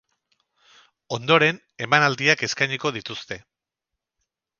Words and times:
Ondoren 1.17 1.59
emanaldiak 1.87 2.41
eskainiko 2.47 2.93
dituzte. 2.97 3.39